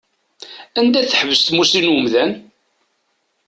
[0.79, 2.31] Anda tḥebbes tmusni n umdan?